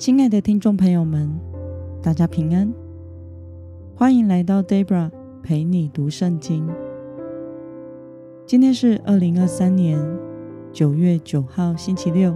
[0.00, 1.30] 亲爱的听众朋友们，
[2.02, 2.72] 大家平安，
[3.94, 5.10] 欢迎来到 Debra
[5.42, 6.66] 陪你读圣经。
[8.46, 10.02] 今天是二零二三年
[10.72, 12.34] 九月九号，星期六。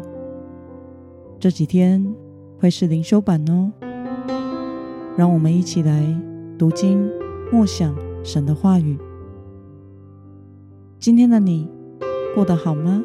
[1.40, 2.14] 这几天
[2.58, 3.72] 会是灵修版哦，
[5.16, 6.04] 让我们一起来
[6.58, 7.10] 读经、
[7.50, 8.98] 默想神的话语。
[10.98, 11.66] 今天的你
[12.34, 13.02] 过得好吗？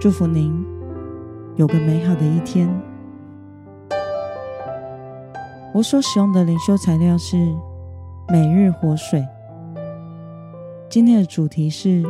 [0.00, 0.64] 祝福您
[1.56, 2.66] 有个美好的一天。
[5.76, 7.36] 我所使用的灵修材料是
[8.30, 9.20] 《每日活水》。
[10.88, 12.02] 今天的主题是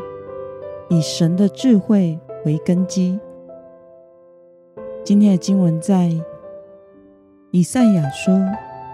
[0.88, 3.18] 以神的智慧为根基。
[5.02, 6.12] 今天的经文在
[7.50, 8.30] 以赛亚书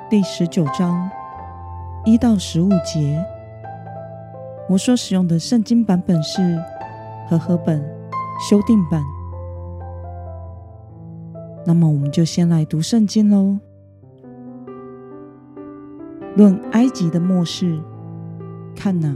[0.09, 1.07] 第十九章
[2.07, 3.23] 一到十五节。
[4.71, 6.59] 我所使用的圣经版本是
[7.29, 7.79] 和合本
[8.49, 9.05] 修订版。
[11.67, 13.59] 那么，我们就先来读圣经喽。
[16.35, 17.79] 论埃及的末世，
[18.75, 19.15] 看哪，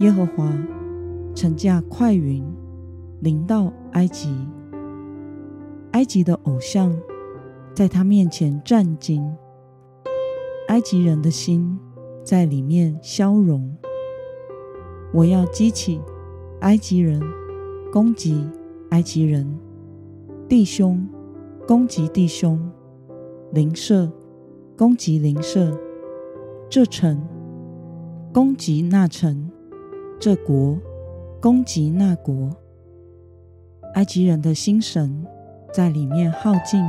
[0.00, 0.52] 耶和华
[1.34, 2.44] 乘驾快云
[3.20, 4.28] 临到埃及，
[5.92, 6.94] 埃及的偶像
[7.72, 9.26] 在他面前战兢，
[10.68, 11.78] 埃及人的心
[12.22, 13.74] 在里面消融。
[15.10, 15.98] 我要激起
[16.60, 17.18] 埃及人
[17.90, 18.46] 攻击
[18.90, 19.58] 埃及人，
[20.46, 21.08] 弟兄
[21.66, 22.60] 攻击弟兄，
[23.52, 24.12] 邻舍
[24.76, 25.74] 攻击邻舍。
[26.70, 27.22] 这城
[28.32, 29.48] 攻击那城，
[30.18, 30.76] 这国
[31.40, 32.50] 攻击那国。
[33.94, 35.24] 埃及人的心神
[35.72, 36.82] 在里面耗尽，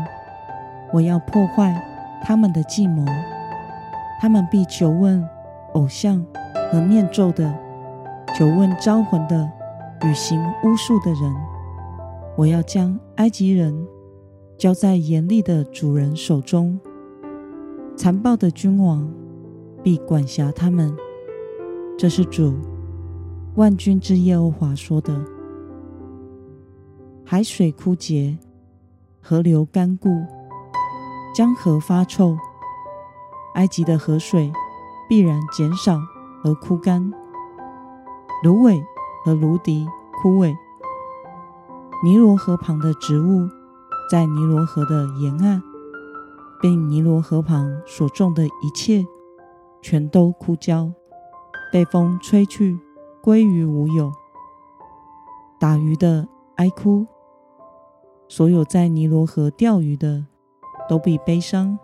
[0.91, 1.79] 我要破坏
[2.23, 3.05] 他们的计谋。
[4.19, 5.23] 他们必求问
[5.73, 6.25] 偶像
[6.71, 7.53] 和念咒的，
[8.35, 9.47] 求问招魂的
[10.03, 11.35] 与行巫术的人。
[12.35, 13.85] 我要将埃及人
[14.57, 16.79] 交在严厉的主人手中，
[17.95, 19.07] 残暴的君王。
[19.85, 20.97] 必管辖他们，
[21.95, 22.55] 这是主
[23.53, 25.23] 万军之耶和华说的。
[27.23, 28.35] 海水枯竭，
[29.21, 30.09] 河流干固，
[31.35, 32.35] 江河发臭，
[33.53, 34.51] 埃及的河水
[35.07, 35.99] 必然减少
[36.43, 37.13] 而枯干，
[38.43, 38.83] 芦苇
[39.23, 39.87] 和芦荻
[40.19, 40.51] 枯萎。
[42.03, 43.47] 尼罗河旁的植物，
[44.09, 45.61] 在尼罗河的沿岸，
[46.59, 49.05] 并尼罗河旁所种的一切。
[49.87, 50.91] 全都枯焦，
[51.71, 52.75] 被风吹去，
[53.21, 54.11] 归于无有。
[55.59, 57.05] 打鱼的哀哭，
[58.27, 60.25] 所有在尼罗河钓鱼的
[60.89, 61.77] 都必悲伤，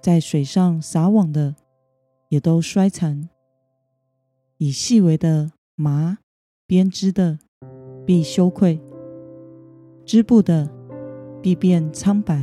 [0.00, 1.56] 在水上撒网的
[2.28, 3.28] 也都衰残。
[4.58, 6.18] 以细微的麻
[6.64, 7.40] 编织的
[8.06, 8.80] 必羞愧，
[10.04, 10.70] 织布的
[11.42, 12.40] 必变苍白，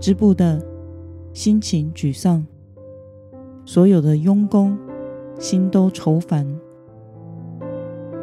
[0.00, 0.60] 织布的
[1.32, 2.44] 心情沮丧。
[3.68, 4.78] 所有的佣工
[5.38, 6.58] 心都愁烦，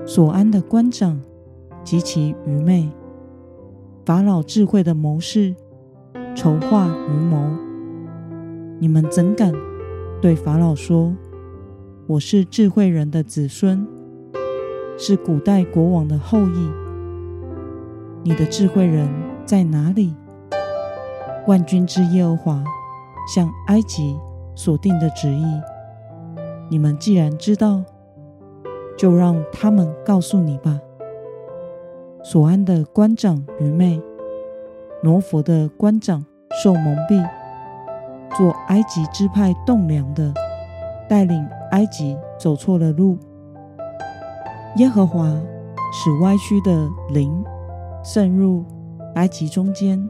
[0.04, 1.22] 所安的官长
[1.84, 2.90] 极其愚昧，
[4.04, 5.54] 法老智慧的谋士
[6.34, 7.52] 筹划愚谋。
[8.80, 9.54] 你们怎敢
[10.20, 11.16] 对法老说
[12.10, 13.88] ：“我是智慧人的子孙，
[14.98, 16.72] 是古代国王的后裔。”
[18.26, 19.08] 你的智慧人
[19.46, 20.16] 在哪里？
[21.46, 22.64] 万军之耶和华
[23.32, 24.18] 向埃及
[24.56, 25.46] 所定的旨意，
[26.70, 27.84] 你们既然知道，
[28.98, 30.80] 就让他们告诉你吧。
[32.24, 34.02] 所安的官长愚昧，
[35.04, 36.26] 挪佛的官长
[36.64, 37.24] 受蒙蔽，
[38.36, 40.34] 做埃及支派栋梁的，
[41.08, 43.18] 带领埃及走错了路。
[44.78, 45.26] 耶和华
[45.94, 47.44] 使歪曲的灵
[48.04, 48.66] 渗入
[49.16, 50.10] 埃及中间，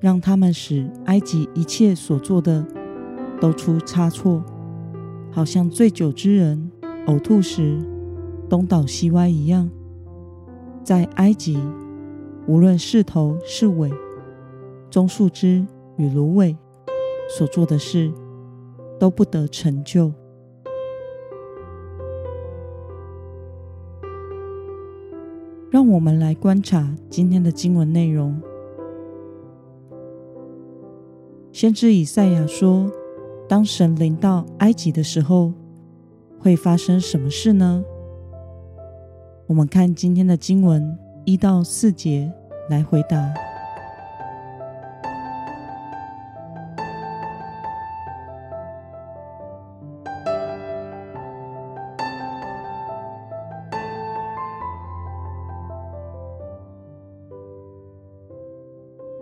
[0.00, 2.64] 让他们使埃及一切所做的。
[3.40, 4.42] 都出差错，
[5.30, 6.70] 好像醉酒之人
[7.06, 7.78] 呕吐时
[8.48, 9.68] 东倒西歪一样。
[10.82, 11.58] 在埃及，
[12.46, 13.90] 无论是头是尾，
[14.90, 15.66] 棕树枝
[15.96, 16.56] 与芦苇
[17.28, 18.12] 所做的事，
[18.98, 20.12] 都不得成就。
[25.70, 28.40] 让我们来观察今天的经文内容。
[31.52, 32.90] 先知以赛亚说。
[33.46, 35.52] 当神临到埃及的时候，
[36.38, 37.84] 会发生什么事呢？
[39.46, 42.32] 我们看今天的经文一到四节
[42.70, 43.34] 来回答。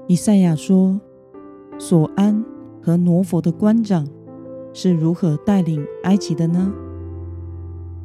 [0.09, 1.01] 以赛亚说，
[1.79, 2.45] 所安
[2.82, 4.06] 和挪佛的官长
[4.75, 6.73] 是如何带领埃及的呢？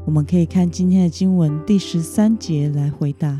[0.06, 3.40] 我们可以看今天的经文第十三节来回答。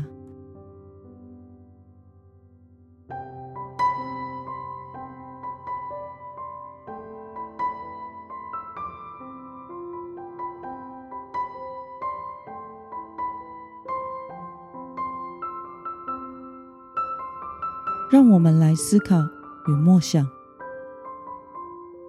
[18.10, 19.16] 让我们来思考
[19.68, 20.26] 与默想：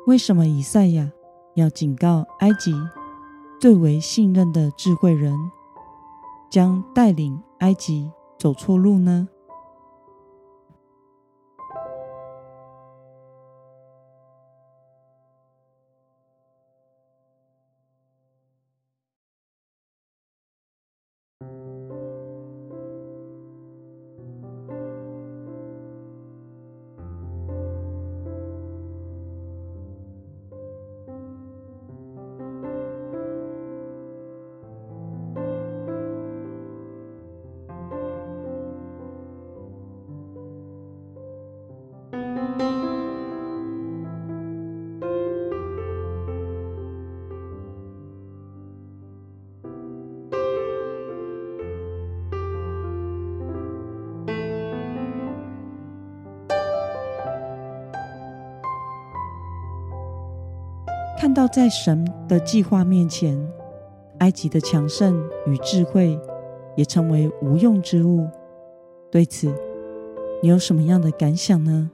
[0.10, 1.08] 为什么以赛亚
[1.54, 2.74] 要警告埃及
[3.62, 5.32] 最为信任的智慧人
[6.50, 8.10] 将带领埃及
[8.40, 9.30] 走错路呢？
[61.20, 63.38] 看到在神的计划面前，
[64.20, 66.18] 埃及的强盛与智慧
[66.78, 68.26] 也成为无用之物。
[69.12, 69.54] 对此，
[70.42, 71.92] 你有什么样的感想呢？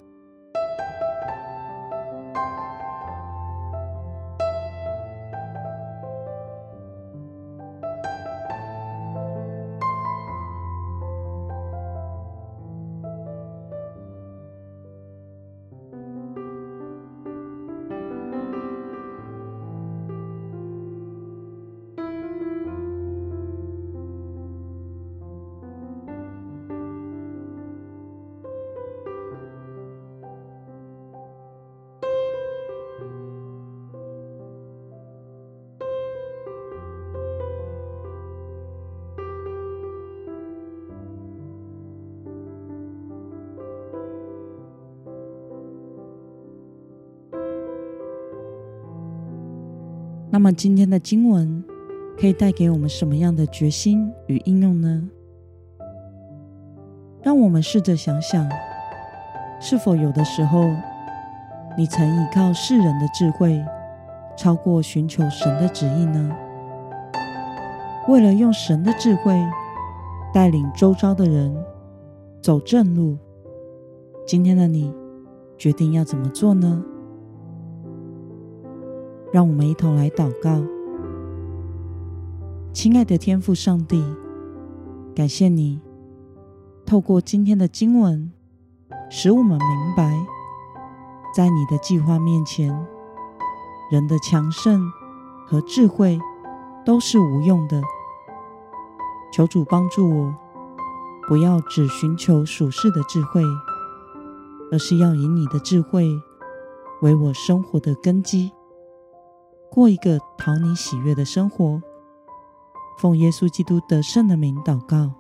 [50.36, 51.64] 那么今天的经文
[52.20, 55.10] 可以带给我们什么样的决心与应用呢？
[57.24, 58.46] 让我们试着想想，
[59.62, 60.70] 是否有的时候，
[61.78, 63.64] 你曾依靠世人的智慧，
[64.36, 66.30] 超过寻求神的旨意呢？
[68.10, 69.42] 为了用神的智慧
[70.34, 71.56] 带领周遭的人
[72.42, 73.18] 走正路，
[74.28, 74.94] 今天的你
[75.58, 76.84] 决定要怎么做呢？
[79.36, 80.64] 让我们一同来祷告，
[82.72, 84.02] 亲爱的天父上帝，
[85.14, 85.82] 感谢你
[86.86, 88.32] 透过今天的经文，
[89.10, 90.26] 使我们明白，
[91.36, 92.74] 在你的计划面前，
[93.92, 94.90] 人的强盛
[95.46, 96.18] 和智慧
[96.86, 97.82] 都是无用的。
[99.34, 100.34] 求主帮助我，
[101.28, 103.44] 不要只寻求属世的智慧，
[104.72, 106.10] 而是要以你的智慧
[107.02, 108.54] 为我生活的根基。
[109.76, 111.82] 过一个讨你喜悦的生活，
[112.98, 115.12] 奉耶稣基督得胜的名祷告，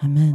[0.00, 0.34] 阿门。